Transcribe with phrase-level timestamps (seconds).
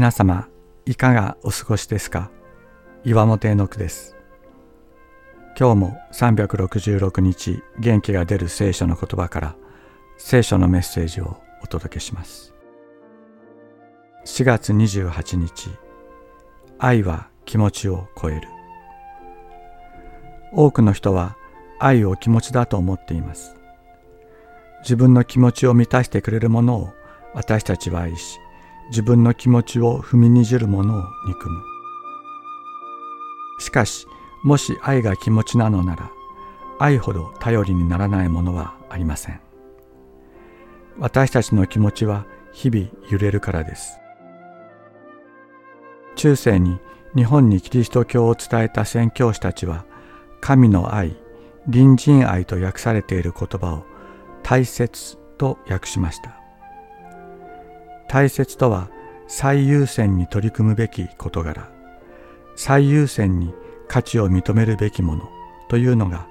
[0.00, 0.48] 皆様
[0.86, 2.30] いかがお過ごしですか？
[3.04, 4.16] 岩本絵の句です。
[5.58, 9.56] 今日も366日元気が出る聖書の言葉から
[10.16, 12.54] 聖書のメッセージをお届けします。
[14.24, 15.68] 4月28日
[16.78, 18.48] 愛は気持ちを超える。
[20.54, 21.36] 多くの人は
[21.78, 23.54] 愛を気持ちだと思っています。
[24.80, 26.88] 自分の気持ちを満たしてくれるものを
[27.34, 28.40] 私たちは愛し
[28.90, 31.62] 自分の気持ちを踏みにじるものを憎む。
[33.58, 34.06] しかし
[34.42, 36.10] もし愛が気持ちなのなら
[36.78, 39.40] 愛ほど頼りにならないものはありません。
[40.98, 43.98] 私たちの気持ちは日々揺れるからです。
[46.16, 46.80] 中世に
[47.14, 49.84] 日本にキリスト教を伝えた宣教師たちは
[50.40, 51.16] 神の愛
[51.70, 53.84] 隣人愛と訳されている言葉を
[54.42, 56.39] 大切と訳しました。
[58.10, 58.90] 大切とは
[59.28, 61.70] 最優先に取り組むべき事柄。
[62.56, 63.54] 最優先に
[63.86, 65.30] 価値を認めるべきもの
[65.68, 66.26] というのが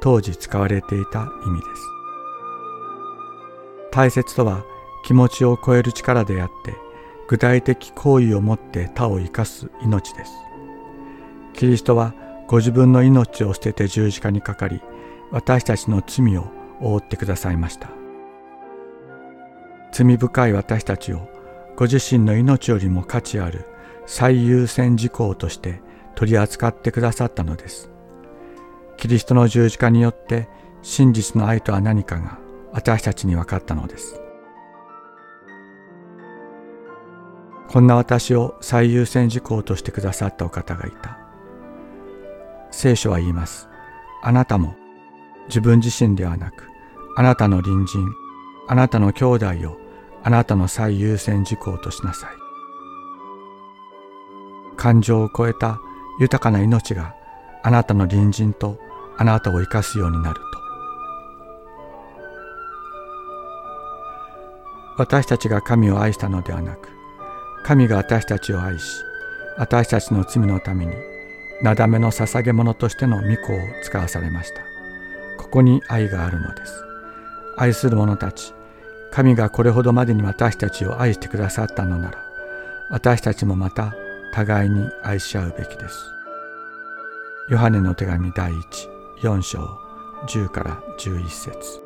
[0.00, 1.82] 当時使われていた意味です。
[3.90, 4.64] 大切とは
[5.04, 6.72] 気持ちを超える力であって
[7.26, 10.30] 具体的行為をもって他を生かす命です。
[11.52, 12.14] キリストは
[12.46, 14.80] ご自分の命を捨てて十字架にかかり
[15.32, 16.46] 私たちの罪を
[16.80, 18.03] 覆ってくださいました。
[19.94, 21.28] 罪深い私たちを
[21.76, 23.64] ご自身の命よりも価値ある
[24.06, 25.82] 最優先事項として
[26.16, 27.92] 取り扱ってくださったのです。
[28.96, 30.48] キリストの十字架によって
[30.82, 32.38] 真実の愛とは何かが
[32.72, 34.20] 私たちに分かったのです。
[37.68, 41.20] こんな私を最優先事項としてくださったお方がいた。
[42.72, 43.68] 聖書は言います。
[44.24, 44.74] あなたも
[45.46, 46.68] 自分自身ではなく、
[47.16, 48.08] あなたの隣人、
[48.66, 49.83] あなたの兄弟を
[50.24, 52.30] あなたの最優先事項としなさい。
[54.76, 55.78] 感情を超えた
[56.18, 57.14] 豊かな命が
[57.62, 58.78] あなたの隣人と
[59.16, 60.40] あなたを生かすようになると。
[64.96, 66.88] 私たちが神を愛したのではなく、
[67.64, 69.02] 神が私たちを愛し、
[69.58, 70.94] 私たちの罪のために、
[71.62, 74.62] なだめの捧げ物としての御子を使わされました。
[75.42, 76.72] ここに愛があるのです。
[77.56, 78.54] 愛する者たち、
[79.14, 82.18] 神がこれほどまでに私たちを愛してくださったのなら、
[82.90, 83.94] 私たちもまた
[84.32, 86.10] 互いに愛し合うべきです。
[87.48, 88.88] ヨハネの手紙第1、
[89.20, 89.78] 4章、
[90.26, 91.80] 10から11節